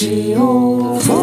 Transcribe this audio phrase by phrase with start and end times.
[0.00, 1.14] ジオ昨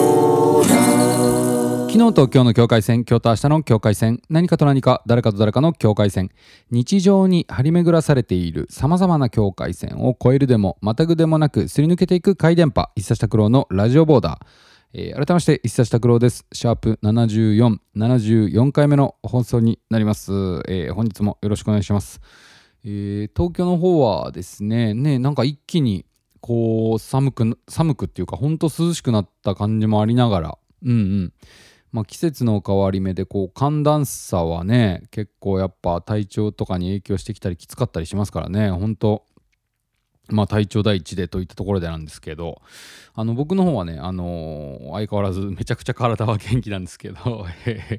[1.93, 6.29] 日と今日の境界線、今日と明日の境界線、何かと何か、誰かと誰かの境界線、
[6.69, 14.47] 日常に張り巡らされている様々な境界線を越えるでも、またぐでもなく、すり抜けていく回電波、一冊拓郎のラジオボーダー。
[14.93, 16.45] えー改めまして、一冊拓郎です。
[16.53, 20.31] シャープ74、74回目の放送になります。
[20.67, 22.21] えー本日もよろしくお願いします。
[22.83, 26.05] えー東京の方はですね、ね、なんか一気に、
[26.41, 31.33] こう、寒く、寒くっていうか、ほんと涼しくなった感じもありながら、うんうん。
[31.91, 38.69] まあ、季節の変わり目でこう寒暖差はね結構やっぱ体調とかに影響してきたりきつかったりしますからね。
[38.69, 39.25] 本当
[40.29, 42.61] まあ体調第一でといったところでなんですけど。
[43.15, 47.47] あの僕の方はねあのー相変わらずめちゃくちゃ体は元気なんですけど。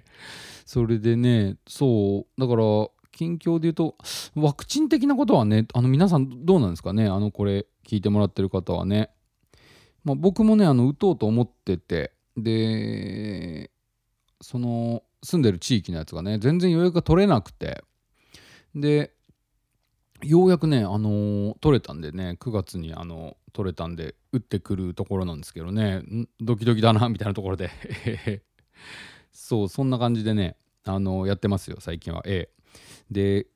[0.65, 2.62] それでねそうだから
[3.19, 3.97] 近況で言うと
[4.37, 7.09] ワクチン的なことはねあの皆さんどうなんですかね？
[7.09, 9.10] あのこれ聞いてもらってる方はね、
[10.05, 13.73] まあ、僕もねあの打とうと思っててで
[14.41, 17.83] その住んでる地域のやつがね全然予約が取れなくて
[18.77, 19.13] で
[20.23, 26.03] ようやくね、あのー取れたんでね9月にあの取れたんで打ってくるところなんですけどね。
[26.41, 27.71] ドキドキだなみたいなところで。
[29.32, 32.23] そうそんな感じでね、あのやってますよ最近は。
[32.27, 32.57] ええ。
[33.10, 33.46] で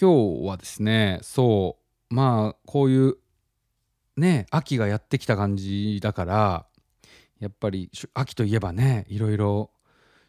[0.00, 1.78] 今日はですねそ
[2.10, 3.16] うまあこういう
[4.16, 6.66] ね秋がやってきた感じだから
[7.40, 9.70] やっぱり秋といえばねいろいろ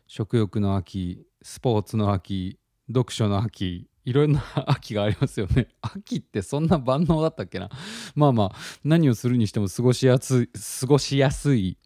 [0.07, 5.69] 食欲の秋スポーツの秋読書の秋いろんな秋がありますよね。
[5.81, 7.69] 秋ってそんな万能だったっけな？
[8.15, 10.49] まあまあ何をするにしても過ごしやすい
[10.81, 11.77] 過ごしやすい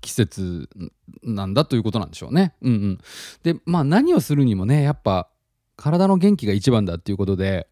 [0.00, 0.68] 季節
[1.22, 2.54] なんだということなんでしょうね。
[2.62, 2.98] うんうん。
[3.44, 5.30] でまあ何をするにもねやっぱ
[5.76, 7.68] 体の元気が一番だっていうことで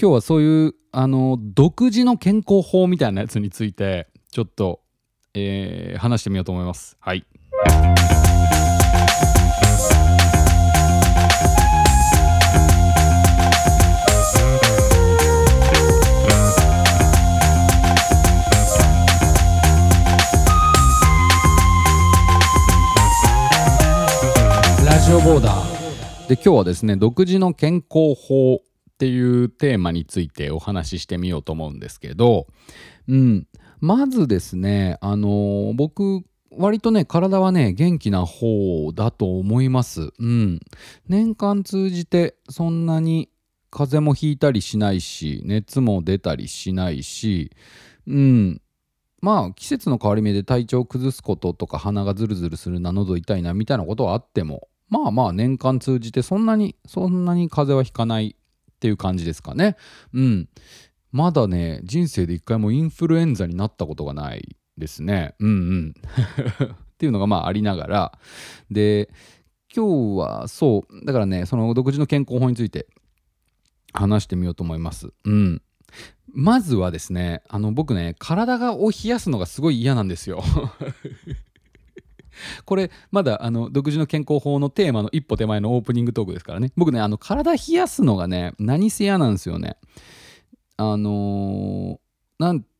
[0.00, 4.80] 今日はそういうあの独自の健康法みたいなやつについてちょっと
[5.34, 6.96] えー話してみようと思います。
[7.00, 7.26] はい。
[26.28, 32.46] で今日はですね独自の健康法っていうテーマについてお話ししてみようと思うんですけど、
[33.08, 33.46] うん、
[33.80, 40.10] まずですねあの僕割とね体はね元気な方だと思います。
[40.18, 40.60] うん、
[41.08, 43.30] 年間通じてそんなに
[43.70, 47.52] 風邪もひいたりしないし熱も出たりしないし、
[48.06, 48.60] うん、
[49.22, 59.76] まあ季節の変わり目で体調を崩すこととか鼻がズルズルするな喉痛いなみたいなことはあってもまあまあ年間通じてそんなにそんなに風邪はひかないっていう感じですかね。
[60.14, 60.48] うん。
[61.10, 65.34] まだね人生で一回もインフルエンザになったことがないですね。
[65.40, 65.94] うんうん。
[66.72, 68.18] っていうのがまあありながら
[68.70, 69.10] で
[69.74, 72.86] 今日はそうだからねその独自の健康法について
[73.92, 75.12] 話してみようと思います。
[75.24, 75.62] うん。
[76.32, 80.42] まずはですねあの僕ね体を冷やすのがすごい嫌なんですよ。
[82.64, 86.72] これまだあの独自の健康法のテーマの一歩手前のオープニングトークですからね。
[86.76, 89.76] 僕ねあの体冷やすのがね何せ嫌なんですよね。
[90.76, 91.98] あのー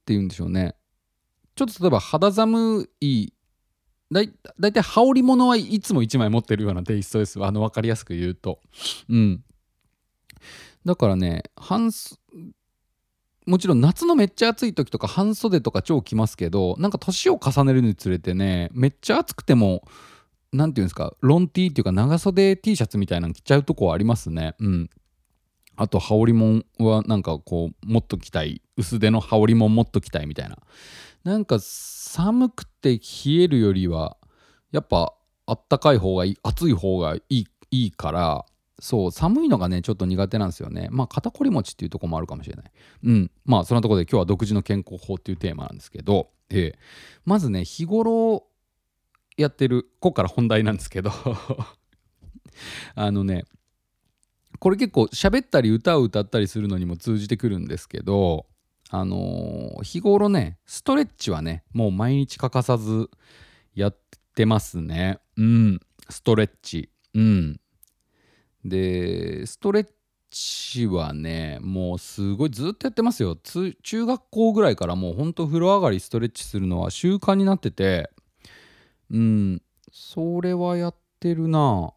[0.09, 0.75] て言うんでしょうね。
[1.55, 3.33] ちょっと例えば肌寒い
[4.11, 8.61] だいだいたい羽織物はいつも1枚持ってるようなテイストですあの分かりやすく言うと。
[9.09, 9.45] うん。
[10.85, 11.91] だからね半
[13.49, 19.83] もちろん夏のめっちゃ暑い時とか半袖とか超着ますけどなんか年を重ねるにつれてねめっちゃ暑くても
[20.53, 24.55] なんていうんですかロン T っていうか長袖 T シャツみたいなの着ちゃうとこはありますね。
[24.59, 24.91] うん。
[25.77, 28.63] あと羽織もんはなんかこうもっと着たい。
[28.77, 30.59] 薄手の羽織もんもっと着たいみたいな。
[31.25, 34.17] なんか寒くて冷えるよりは
[34.73, 35.13] やっぱ
[35.47, 38.47] あったかい方がいい暑い方がいいいいから
[38.81, 40.89] そう寒いのがねちょっと苦手なんですよね。
[40.91, 42.73] まあ肩こり持ちっていうところもあるかもしれない。
[43.05, 43.31] うん。
[43.45, 46.79] まあそんなところで今日は独自の健康法っていうテーマなんですけど、ええ。
[47.25, 48.47] まずね日頃
[49.37, 51.13] やってるここから本題なんですけど
[52.97, 53.45] あのね
[54.59, 58.47] これ結構喋ったり歌を歌ったりするのにも通じてくるんですけど
[58.91, 63.11] あのー日頃ねストレッチはねもう毎日欠かさず
[63.75, 63.99] やっ
[64.35, 65.21] てますね。
[65.37, 65.81] うん。
[66.09, 66.91] ストレッチ。
[67.15, 67.61] うん。
[68.69, 69.89] でストレッ
[70.31, 73.37] チはねもうすごいずっとやってますよ。
[73.37, 78.11] 中学校ぐらいからもうほんと風呂上がりストレッチするのは習慣になってて。
[79.11, 81.93] うんそれはやってるな。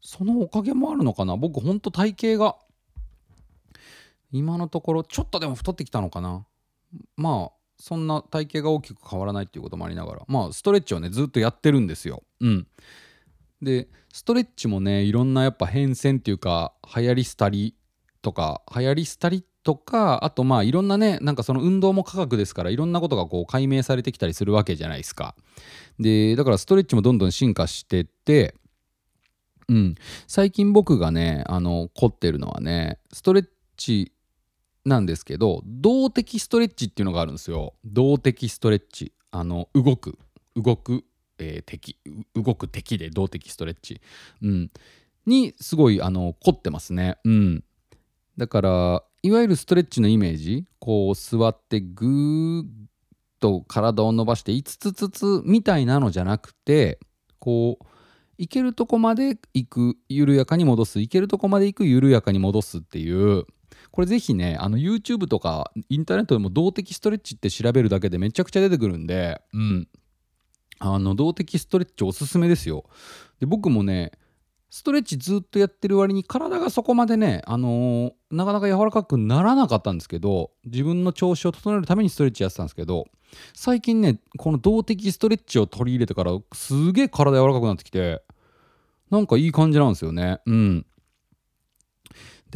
[0.00, 1.36] そのおかげもあるのかな。
[1.36, 2.56] 僕ほんと体型が
[4.32, 6.46] 今のところちょっとでも太ってきたのかな。
[7.16, 10.22] まあそんな体型が大きく変わらないっていうこともありながら。
[10.28, 12.22] まあストレッチをねずっとやってるんですよ。
[12.40, 12.66] うん、
[13.62, 17.74] でストレッチもねいろんなやっぱ変遷っていうか流行り廃り
[18.22, 25.34] とか流行り廃りとかあとまあいろんなねなんかその運動も科学ですからいろんなことがこう解明されてきたりするわけじゃないですか。
[25.98, 28.54] でだからストレッチもどんどん進化してって
[29.68, 29.94] うん。
[30.26, 34.12] 最近僕がねあの凝ってるのはねストレッチ
[34.84, 37.74] なんですけど動的ストレッチっていうのがあるんですよ。
[37.84, 39.12] 動的ストレッチ。
[39.32, 40.18] あの動く。
[40.54, 41.04] 動く、
[41.38, 41.98] えー敵
[42.34, 44.00] 動く敵で動的ストレッチ、
[44.42, 44.70] うん、
[45.26, 47.18] にすごいあの凝ってますね。
[47.24, 47.64] うん。
[48.36, 52.66] だからいわゆるストレッチのイメージこう座ってぐーっ
[53.40, 56.98] と体を伸ばして5つつつみたいなのじゃなくて
[57.38, 57.86] こう
[58.38, 61.00] 行けるとこまで行く緩やかに戻す。
[61.00, 63.46] 行けるとこまで行く緩やかに戻すっていう。
[63.90, 69.88] これぜひねあの YouTube とかインターネットでも動的ストレッチって調べるだけでめちゃくちゃ出てくるんでうん。
[70.78, 72.84] あの動的ストレッチおすすめですよ。
[73.40, 74.12] で僕もね
[74.70, 83.06] ストレッチずっとやってる割に体がそこまでね、あのーなかなか柔らかくならなかったんですけど自分の調子を整えるためにストレッチやってたんですけど
[83.54, 88.22] 最近ねこの動的ストレッチを取り入れてからすげえ体柔らかくなってきて
[89.10, 90.40] なんかいい感じなんですよね。
[90.44, 90.86] うん。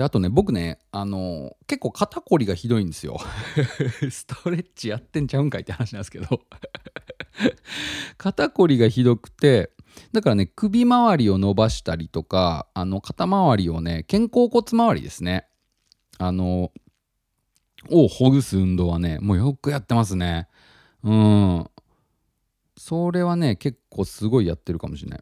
[0.00, 3.19] であとね僕ねあの結構肩こりがひどいんですよ。
[4.08, 6.41] ストレッチやってんちゃうんかいって話なんですけど。
[8.17, 9.73] 肩こりがひどくて
[10.12, 15.47] だからね首周りを伸ばしたりとかあの肩周りをね肩甲骨周りですね。
[16.17, 16.73] あの
[17.91, 20.49] をほぐす運動はねもうよくやってますね。
[21.02, 21.70] うん。
[22.79, 25.20] それはね結構すごいやってるかもしれない。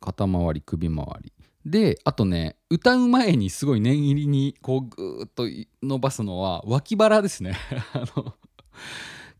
[0.00, 1.32] 肩周り首周り。
[1.64, 5.44] であとね歌う前にすごい念入りにこうぐーっと
[5.82, 7.56] 伸ばすのは脇腹ですね。
[7.94, 8.34] あの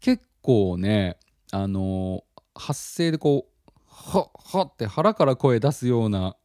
[0.01, 1.19] 結構ね
[1.53, 2.25] あの
[2.55, 3.55] 発声でこう
[3.87, 6.37] はっはって腹から声出すような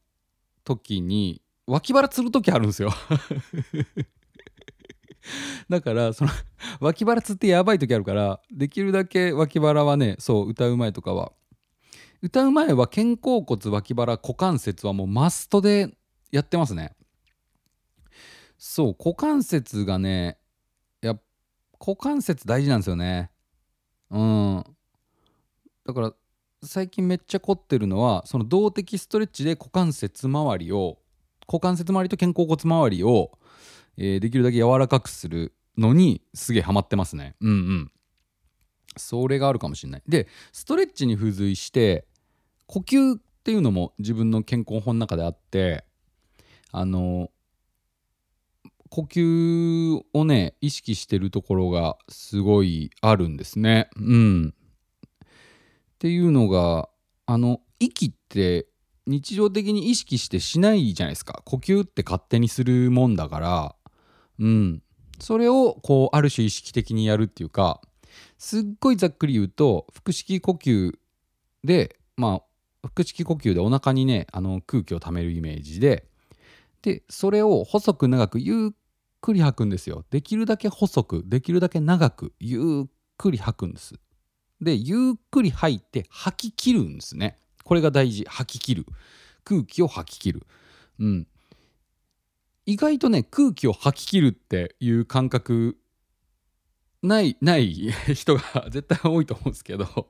[0.65, 2.91] 時に脇腹つる時あるんですよ。
[5.69, 6.31] だからその
[6.79, 11.31] 脇腹つってやばい時あるからできるだけ脇腹はねそう歌う前とかは
[12.21, 15.95] 歌う前は肩甲骨脇腹股関節はもうマストで
[16.31, 16.93] やってますね。
[18.57, 20.37] そう股関節がね
[21.01, 21.15] や
[21.79, 23.31] 股関節大事なんですよね。
[24.11, 24.63] うん。
[25.85, 26.13] だから
[26.61, 30.97] 最近めっちゃ凝ってるのはその動的ストレッチで股関節周りを
[31.47, 33.31] 股関節周りと肩甲骨周りを、
[33.97, 37.35] えーできるだけ柔らかくするのにすげえハマってますね。
[37.39, 37.91] うんうん。
[38.97, 40.03] それがあるかもしれない。
[40.07, 42.05] でストレッチに付随して
[42.69, 45.85] 呼吸っていうのも自分の健康法の中であって
[46.71, 47.31] あの
[48.89, 53.89] 呼吸をね意識してるところがすごいあるんですね。
[53.95, 54.53] うん。
[54.53, 55.27] っ
[55.97, 56.89] ていうのが
[57.25, 58.67] あの息って
[59.07, 61.41] 日常的に意識してしないじゃないですか。
[61.45, 63.75] 呼吸って勝手にするもんだから。
[64.37, 64.83] うん。
[65.19, 67.81] それをこうある種意識的にやるっていうか
[68.37, 70.93] すっごいざっくり言うと腹式呼吸
[71.63, 72.48] でまあ
[72.83, 76.07] 腹式呼吸でお腹にねあの空気をためるイメージで。
[76.81, 78.69] でそれを細く長くゆっ
[79.19, 80.05] くり吐くんですよ。
[80.09, 83.95] できるだけ細くできるだけ長くゆっくり吐くんです。
[84.61, 87.37] でゆっくり吐いて吐き切るんですね。
[87.63, 88.25] これが大事。
[88.27, 88.85] 吐き切る。
[89.43, 90.47] 空気を吐き切る。
[90.99, 91.27] うん。
[92.65, 95.77] 意外とね空気を吐き切るっていう感覚
[97.01, 100.07] ないない人が絶対多いと思うんですけど。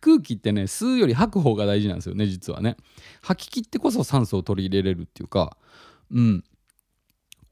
[0.00, 2.76] 空気ってね吸うより吐く方が大事なんですよね実はね。
[3.22, 5.56] 吐き切ってこそ酸素を取り入れれるっていうか
[6.10, 6.44] うん。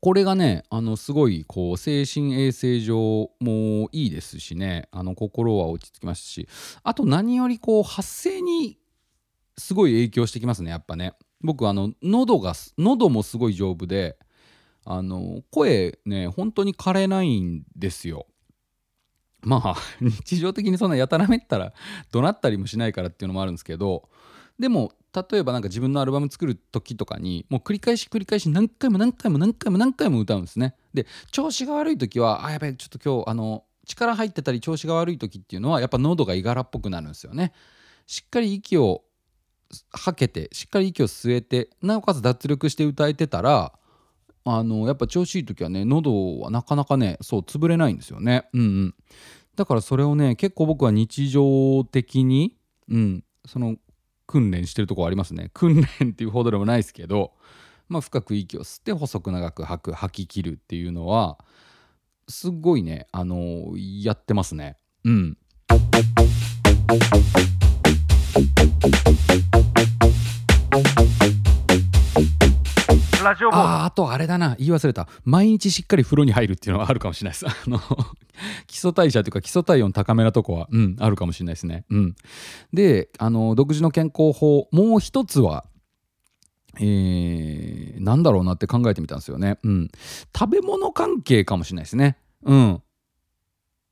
[0.00, 4.88] これがねあのすごいこう精神衛生上もいいですしね。
[4.92, 6.48] あの心は落ち着きますし。
[6.82, 8.78] あと何よりこう発声に
[9.56, 11.14] すごい影響してきますねやっぱね。
[11.40, 14.18] 僕あの喉が喉もすごい丈夫で
[14.84, 18.26] あの声ね本当に枯れないんですよ。
[19.42, 21.72] まあ 日常的にそんなやたらめったら
[22.10, 24.08] 怒鳴ったりもしないからっていうのもあるんですけど
[24.58, 24.92] でも
[25.30, 30.74] 例えばなんか自分のアルバム作る時とかにもう繰り返し繰り返し何回も何回も何回も何回も歌うんですね。
[30.92, 37.52] で調子が悪い時はあやべえちょっと今日あの力入ってたり調子が悪い時っていうのはやっぱ喉がいがらっぽくなるんですよね。
[38.06, 39.04] しっかり息を
[39.92, 43.72] 吐けてしっかり息を吸えてなおかつ脱力して歌えてたら
[44.56, 48.48] あのやっぱ調子いい時はね喉はなかなかねそう潰れないんですよね。
[48.54, 48.94] うんうん。
[49.56, 52.56] だからそれをね結構僕は日常的に
[52.88, 53.76] うんその
[54.26, 55.50] 訓練してるとこありますね。
[55.52, 57.32] 訓練っていうほどでもないですけど
[57.88, 61.38] まあ深く息を吸って細く長く吐く吐き切るっていうのは
[62.28, 64.76] すごいねあのやってますね。
[65.04, 65.36] うん。
[73.28, 74.56] ラジオボーああとあれだな。
[74.58, 75.06] 言い忘れた。
[75.24, 77.46] 毎日しっかり風呂に入るっていうのはあるかもしれないです。
[77.48, 77.78] あの
[78.66, 82.16] 基礎代謝というか基礎体温高めなとこは、うん、あるかもしれないですね、うん、
[82.72, 85.64] であの独自の健康法もう一つは
[86.80, 89.90] えー、なんだろうなって考えてみたんですよね、うん、
[90.38, 92.16] 食べ物関係かもしれないですね。
[92.44, 92.82] うん。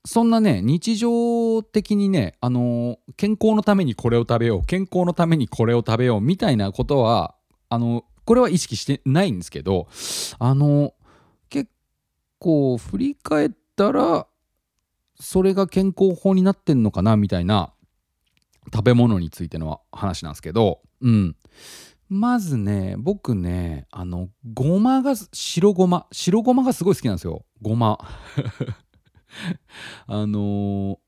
[0.04, 7.34] そんなね日常的にねあの健康のためにこれを食べよう健康のためにこれを食べようみたいなことは
[7.68, 9.88] あのこれは意識してないんですけど
[10.38, 10.92] あの
[11.48, 11.70] 結
[12.38, 14.26] 構振り返ったら
[15.18, 17.72] それが健康法になってんのかなみたいな
[18.74, 21.36] 食べ物についての話なんですけどうん。
[22.08, 26.06] まずね僕ねあのごまが白ごま。
[26.12, 27.44] 白ごまがすごい好きなんですよ。
[27.62, 27.98] ごま。
[30.06, 30.98] あのー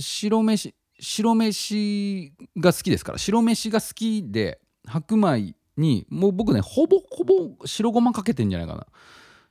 [0.00, 8.86] 白飯白飯が好きですから白飯が好きで白米にもう僕ねほぼほぼ白ごまかけてんじゃないかな。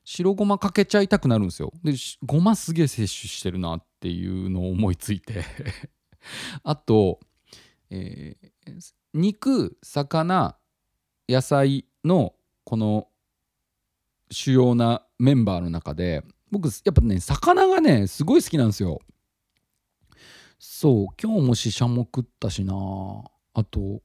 [0.04, 1.74] 白ごまかけちゃいたくなるんですよ。
[1.84, 1.94] で
[2.24, 5.44] ごますげえ摂取してるなっていうのを思いついて。
[6.64, 7.20] あと、
[7.90, 8.52] えー
[9.14, 10.58] 肉魚
[11.28, 13.08] 野菜のこの
[14.30, 19.00] 主要なメンバーの中で僕やっぱね魚がねすごい好きなんですよ。
[20.60, 22.74] そう今日もししゃも食ったしな。
[23.54, 24.02] あと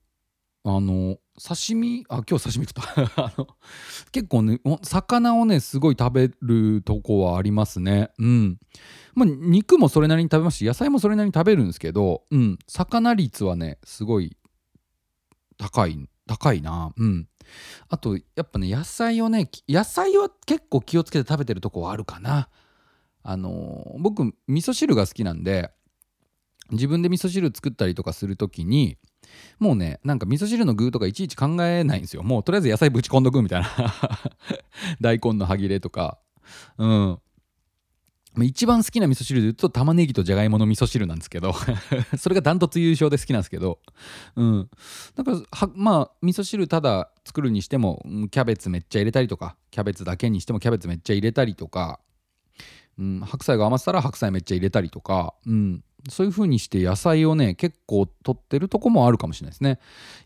[0.64, 2.04] あの刺身？
[2.08, 2.82] あ今日刺身食った。
[3.24, 3.46] あの
[4.12, 8.10] 結構ね魚をねすごい食べるとこはありますね。
[8.18, 8.58] うん。
[9.14, 12.58] まあ肉もそれなりに食べますし野菜もそれなりに食べるんですけどうん。
[12.66, 14.36] 魚率はねすごい
[15.58, 16.92] 高い高いな。
[16.96, 17.28] うん。
[17.88, 22.48] あとやっぱね野菜をね野菜は結構気をつけて食べてるとこはあるかな。
[23.24, 25.70] あのー僕味噌汁が好きなんで
[26.72, 28.96] 自分で味噌汁作ったりとかする時に
[29.58, 32.22] もうねなんか味噌汁の具とかいちいち考えないんですよ。
[32.22, 33.68] もうとりあえず野菜ぶち込んどくみたいな。
[35.00, 36.18] 大根の歯切れとか。
[36.78, 37.18] うん。
[38.40, 41.54] 一番好きな味噌汁で言うと玉ねぎとじゃがいもの味噌汁なんですけど。
[42.18, 43.78] それがダントツ優勝で好きなんですけど。
[44.36, 44.70] うん。
[45.14, 49.56] だからはまあ味噌汁ただ作るにしてもキャベツめっちゃ入れたりとか。
[49.70, 52.00] キャベツだけにしてもキャベツめっちゃ入れたりとか、
[52.98, 59.78] うん、白菜が余ったら白菜めっちゃ入れたりとか、うん、そういう風にして野菜をね結構取ってるとこもあるかもしれないですね。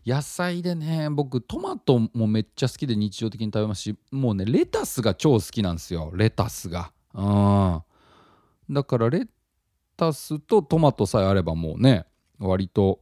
[0.05, 6.11] 野菜でね僕トマトもめっちゃ好きで日常的に食べますしもうねレタスが超好きなんですよ。
[6.13, 6.91] レタスが。
[7.13, 7.83] うん。
[8.73, 9.27] だからレ
[9.95, 12.05] タスとトマトさえあればもうね
[12.39, 13.01] 割と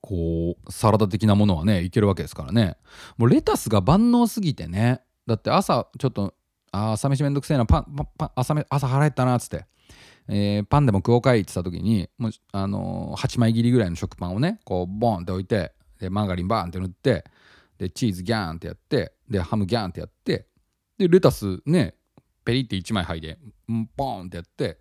[0.00, 2.76] こうサラダ的なものはねいけるわけですからね。
[3.16, 5.02] もうレタスが万能すぎてね。
[5.26, 6.34] だって朝ちょっと
[6.72, 9.64] あ朝飯めんどくせえなパンパンパン朝め朝腹減ったなっつって、
[10.28, 17.24] えーパンでも食おうかいって言った時にもう、あのー8枚切りぐらいの食パンをねこうボンって置いてでマーガリンバーンって塗って
[17.78, 20.46] でチーズギャーンってやってでハムギャーンってやって
[20.98, 21.94] でレタスね
[22.44, 23.38] ペリって1枚剥いで
[23.96, 24.78] ボーンってやって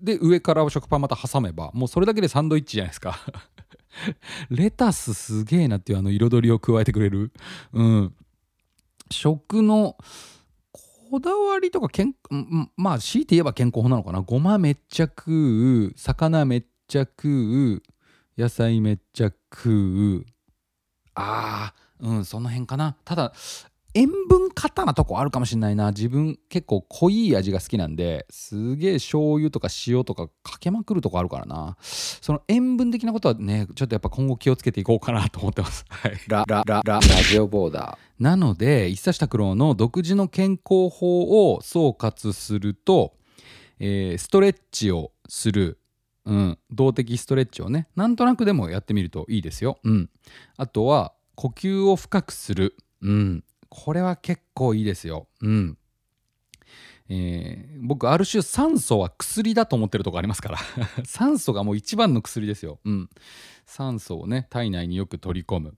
[0.00, 3.18] で上から食パンまた挟めばもうそれだけでサンドイッチじゃないですか。
[4.50, 7.32] レタスすげえなっていうあの彩りを加えてくれる。
[7.72, 8.14] うん。
[9.10, 9.96] 食の
[11.14, 12.16] こだわりとかけん
[12.76, 14.20] まあ強いて言えば健康法なのかな。
[14.20, 17.82] ごまめっちゃ食う魚めっちゃ食う
[18.36, 20.26] 野菜めっちゃ食う。
[21.14, 22.96] あーうんその辺かな。
[23.04, 23.32] ただ
[23.96, 25.92] 塩分過多なとこあるかもしれないな。
[25.92, 31.76] 自分結構濃い味が好きなんですげえ醤油とか塩とかかけまくるとこあるからな。
[31.80, 35.84] その塩分的なことはねちょっとやっぱ今後気をつけていこうかなと思ってます。
[35.88, 36.18] はい。
[36.26, 38.13] ラララララジオボーダー。
[38.24, 43.12] なので一冊拓郎の独自の健康法を総括すると、
[43.78, 45.78] えーストレッチをする、
[46.24, 47.86] うん、動的ストレッチをね。
[47.96, 49.78] なんとなくでもやってみるといいですよ。
[49.84, 50.08] うん、
[50.56, 55.28] あとは呼吸を深くする、うん、これは結構いいですよ。
[55.42, 55.76] うん。
[57.10, 60.58] えー僕ある種酸素は薬だと思ってるとこありますから。
[61.04, 62.80] 酸素がもう一番の薬ですよ。
[62.86, 63.10] うん、
[63.66, 65.76] 酸素をね体内によく取り込む。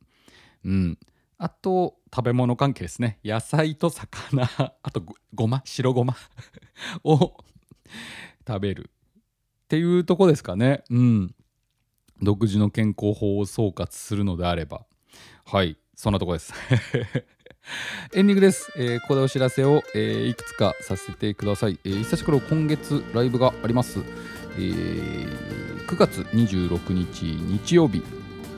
[0.64, 0.98] うん、
[1.38, 3.18] あと食べ物関係ですね。
[3.24, 4.48] 野菜と魚
[4.82, 5.02] あと
[5.34, 5.62] ごま？
[5.64, 6.16] 白ごま？
[7.04, 7.36] を
[8.46, 8.90] 食べる。
[9.64, 10.82] っていうとこですかね。
[10.90, 11.34] うん。
[12.22, 14.86] 独自の健康法を総括するのであれば。
[15.44, 15.76] はい。
[15.94, 16.54] そんなとこです。
[18.14, 23.98] エンディングです、えーここでお知らせを、えーいくつかさせてください、えー、久しぶり今月ライブがあります、
[24.56, 28.02] えー9月26日日曜日。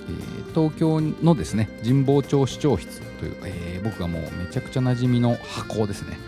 [0.09, 6.19] えー東京のですね神保町市長室という、えー僕がもうめちゃくちゃ馴染みの箱ですね、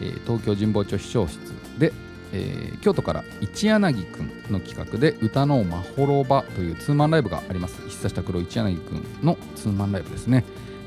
[0.00, 1.38] えー東京神保町市長室
[1.78, 1.92] で、
[2.32, 7.80] え京都から一柳くんの企画で歌のまほろばというツーマンライブがあります。
[7.88, 10.44] 久下黒一柳くんのツーマンライブですね、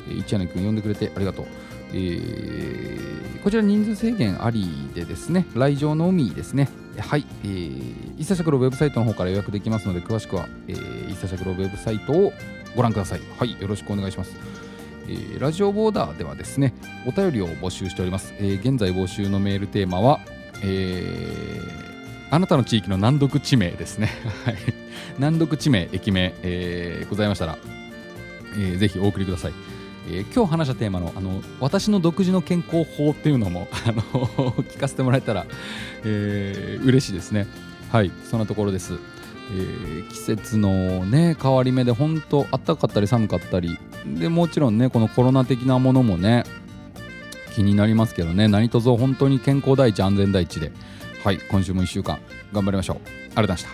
[0.09, 1.45] えー一柳くん呼んでくれてありがとう。
[1.93, 6.69] えーこちら人数制限ありでですね来場のみですね。
[6.99, 12.33] はい、えー、伊佐社黒ウェブサイトの方から予約できますので詳しくは、えー、伊佐社黒ウェブサイトを
[12.75, 13.21] ご覧ください。
[13.39, 14.35] はいよろしくお願いします。
[15.07, 16.75] えーラジオボーダーではですね
[17.07, 20.19] お便りを募集しております、えー現在募集のメールテーマは、
[20.63, 21.81] えー
[22.29, 24.09] あなたの地域の難読地名ですね。
[24.45, 24.55] はい。
[25.19, 27.57] 難読地名駅名、えーございましたら、
[28.55, 29.53] えーぜひお送りください。
[30.07, 35.45] えー今日話したテーマのあの私の独自の健康法っていうのも あの聞かせてもらえたら、
[36.03, 37.47] えー嬉しいですね。
[37.91, 38.93] はいそんなところです、
[39.51, 46.43] えー季節のね変わり目で本当暖かかったり寒かったりでもちろんねこのコロナ的なものもね
[47.53, 48.47] 気になりますけどね。
[48.47, 50.71] 何卒本当に健康第一安全第一で。
[51.23, 52.17] はい今週も1週間
[52.51, 52.97] 頑張りましょう。
[52.97, 53.69] ありがとうございました。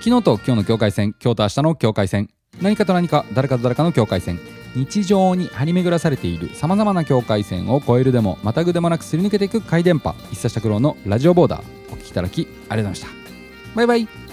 [0.00, 2.28] 昨日と今日の境界線今日と明日の境界線。
[2.60, 4.38] 何かと何か誰かと誰かの境界線。
[4.74, 11.62] 日常に張り巡らされているさまざまな境界線を越えるでもまたぐでもなくすり抜けていく回電波一茶拓郎のラジオボーダー。
[11.92, 13.08] お聴きいただきありがとうございました。
[13.74, 14.27] バイバイ。